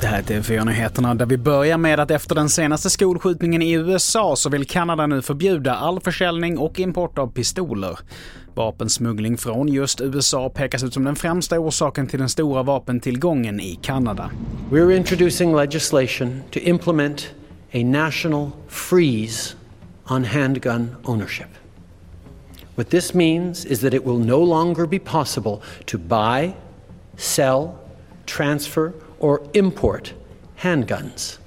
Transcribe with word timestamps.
Det 0.00 0.06
här 0.06 0.18
är 0.18 0.22
TV4-nyheterna 0.22 1.14
där 1.14 1.26
vi 1.26 1.36
börjar 1.36 1.78
med 1.78 2.00
att 2.00 2.10
efter 2.10 2.34
den 2.34 2.48
senaste 2.48 2.90
skolskjutningen 2.90 3.62
i 3.62 3.72
USA 3.72 4.36
så 4.36 4.50
vill 4.50 4.66
Kanada 4.66 5.06
nu 5.06 5.22
förbjuda 5.22 5.74
all 5.74 6.00
försäljning 6.00 6.58
och 6.58 6.80
import 6.80 7.18
av 7.18 7.26
pistoler. 7.26 7.98
Vapensmuggling 8.54 9.38
från 9.38 9.68
just 9.68 10.00
USA 10.00 10.48
pekas 10.48 10.82
ut 10.82 10.94
som 10.94 11.04
den 11.04 11.16
främsta 11.16 11.58
orsaken 11.58 12.06
till 12.06 12.18
den 12.18 12.28
stora 12.28 12.62
vapentillgången 12.62 13.60
i 13.60 13.78
Kanada. 13.82 14.30
We're 14.70 14.96
introducing 14.96 15.56
legislation 15.56 16.42
to 16.50 16.58
implement 16.58 17.28
a 17.74 17.78
national 17.84 18.50
freeze 18.68 19.54
on 20.10 20.24
handgun 20.24 20.96
ownership. 21.04 21.48
What 22.74 22.90
this 22.90 23.14
means 23.14 23.64
is 23.64 23.80
that 23.80 23.94
it 23.94 24.06
will 24.06 24.18
no 24.18 24.44
longer 24.44 24.86
be 24.86 24.98
possible 24.98 25.62
to 25.86 25.98
buy, 25.98 26.54
sell, 27.16 27.74
transfer 28.26 28.92
or 29.18 29.40
import 29.52 30.14
handguns 30.56 31.38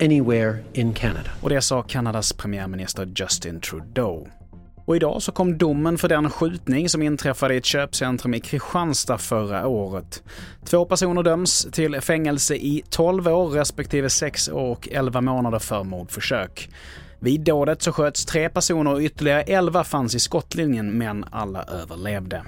anywhere 0.00 0.58
in 0.72 0.94
Canada. 0.94 1.30
Och 1.42 1.50
det 1.50 1.62
sa 1.62 1.82
Kanadas 1.82 2.32
premiärminister 2.32 3.08
Justin 3.14 3.60
Trudeau. 3.60 4.28
Och 4.84 4.96
idag 4.96 5.22
så 5.22 5.32
kom 5.32 5.58
domen 5.58 5.98
för 5.98 6.08
den 6.08 6.30
skjutning 6.30 6.88
som 6.88 7.02
inträffade 7.02 7.54
i 7.54 7.56
ett 7.56 7.64
köpcentrum 7.64 8.34
i 8.34 8.40
Kristianstad 8.40 9.18
förra 9.18 9.66
året. 9.66 10.22
Två 10.64 10.84
personer 10.84 11.22
döms 11.22 11.66
till 11.72 12.00
fängelse 12.00 12.54
i 12.54 12.82
12 12.90 13.28
år 13.28 13.48
respektive 13.48 14.10
6 14.10 14.48
år 14.48 14.70
och 14.70 14.88
11 14.92 15.20
månader 15.20 15.58
för 15.58 15.84
mordförsök. 15.84 16.70
Vid 17.20 17.40
dådet 17.40 17.82
så 17.82 17.92
sköts 17.92 18.26
tre 18.26 18.48
personer 18.48 18.92
och 18.92 19.00
ytterligare 19.00 19.42
11 19.42 19.84
fanns 19.84 20.14
i 20.14 20.20
skottlinjen 20.20 20.98
men 20.98 21.24
alla 21.30 21.62
överlevde. 21.62 22.42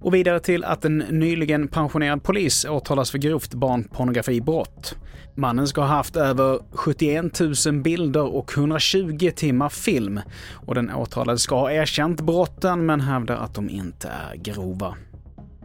Och 0.00 0.14
vidare 0.14 0.40
till 0.40 0.64
att 0.64 0.84
en 0.84 0.98
nyligen 0.98 1.68
pensionerad 1.68 2.22
polis 2.22 2.64
åtalas 2.64 3.10
för 3.10 3.18
grovt 3.18 3.54
barnpornografibrott. 3.54 4.96
Mannen 5.34 5.68
ska 5.68 5.80
ha 5.80 5.88
haft 5.88 6.16
över 6.16 6.58
71 6.70 7.40
000 7.66 7.82
bilder 7.82 8.34
och 8.34 8.52
120 8.56 9.30
timmar 9.36 9.68
film 9.68 10.20
och 10.66 10.74
den 10.74 10.94
åtalade 10.94 11.38
ska 11.38 11.56
ha 11.56 11.72
erkänt 11.72 12.20
brotten 12.20 12.86
men 12.86 13.00
hävdar 13.00 13.36
att 13.36 13.54
de 13.54 13.70
inte 13.70 14.08
är 14.08 14.36
grova. 14.36 14.96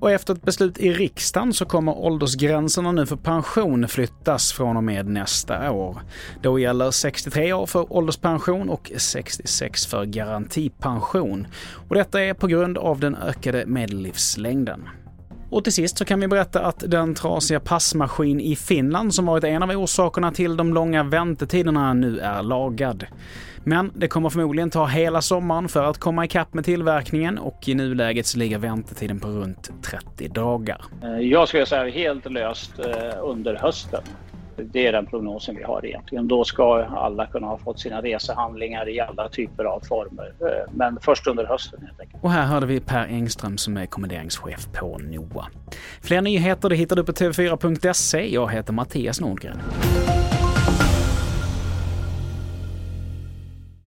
Och 0.00 0.10
efter 0.10 0.34
ett 0.34 0.42
beslut 0.42 0.78
i 0.78 0.92
riksdagen 0.92 1.52
så 1.52 1.64
kommer 1.64 1.98
åldersgränserna 1.98 2.92
nu 2.92 3.06
för 3.06 3.16
pension 3.16 3.88
flyttas 3.88 4.52
från 4.52 4.76
och 4.76 4.84
med 4.84 5.06
nästa 5.06 5.70
år. 5.70 5.98
Då 6.42 6.58
gäller 6.58 6.90
63 6.90 7.52
år 7.52 7.66
för 7.66 7.92
ålderspension 7.92 8.68
och 8.68 8.92
66 8.96 9.86
för 9.86 10.04
garantipension. 10.04 11.46
Och 11.88 11.94
detta 11.94 12.22
är 12.22 12.34
på 12.34 12.46
grund 12.46 12.78
av 12.78 13.00
den 13.00 13.16
ökade 13.16 13.66
medellivslängden. 13.66 14.88
Och 15.50 15.64
till 15.64 15.72
sist 15.72 15.98
så 15.98 16.04
kan 16.04 16.20
vi 16.20 16.28
berätta 16.28 16.62
att 16.62 16.84
den 16.90 17.14
trasiga 17.14 17.60
passmaskin 17.60 18.40
i 18.40 18.56
Finland 18.56 19.14
som 19.14 19.26
varit 19.26 19.44
en 19.44 19.62
av 19.62 19.70
orsakerna 19.70 20.32
till 20.32 20.56
de 20.56 20.74
långa 20.74 21.04
väntetiderna 21.04 21.94
nu 21.94 22.18
är 22.18 22.42
lagad. 22.42 23.06
Men 23.64 23.92
det 23.94 24.08
kommer 24.08 24.30
förmodligen 24.30 24.70
ta 24.70 24.86
hela 24.86 25.22
sommaren 25.22 25.68
för 25.68 25.84
att 25.84 25.98
komma 25.98 26.24
ikapp 26.24 26.54
med 26.54 26.64
tillverkningen 26.64 27.38
och 27.38 27.68
i 27.68 27.74
nuläget 27.74 28.26
så 28.26 28.38
ligger 28.38 28.58
väntetiden 28.58 29.20
på 29.20 29.28
runt 29.28 29.70
30 29.82 30.28
dagar. 30.28 30.84
Eh, 31.02 31.18
jag 31.18 31.48
skulle 31.48 31.66
säga 31.66 31.90
helt 31.90 32.30
löst 32.30 32.78
eh, 32.78 33.22
under 33.22 33.54
hösten. 33.54 34.02
Det 34.56 34.86
är 34.86 34.92
den 34.92 35.06
prognosen 35.06 35.56
vi 35.56 35.62
har 35.62 35.86
egentligen. 35.86 36.28
Då 36.28 36.44
ska 36.44 36.84
alla 36.84 37.26
kunna 37.26 37.46
ha 37.46 37.58
fått 37.58 37.80
sina 37.80 38.02
resehandlingar 38.02 38.88
i 38.88 39.00
alla 39.00 39.28
typer 39.28 39.64
av 39.64 39.80
former. 39.80 40.32
Eh, 40.40 40.72
men 40.74 40.98
först 41.02 41.26
under 41.26 41.44
hösten 41.44 41.80
helt 41.86 42.00
enkelt. 42.00 42.05
Och 42.26 42.32
här 42.32 42.46
hörde 42.46 42.66
vi 42.66 42.80
Per 42.80 43.06
Engström 43.06 43.58
som 43.58 43.76
är 43.76 43.86
kommenderingschef 43.86 44.68
på 44.72 44.98
NOA. 44.98 45.46
Fler 46.00 46.22
nyheter 46.22 46.68
det 46.68 46.76
hittar 46.76 46.96
du 46.96 47.04
på 47.04 47.12
tv4.se. 47.12 48.34
Jag 48.34 48.52
heter 48.52 48.72
Mattias 48.72 49.20
Nordgren. 49.20 49.62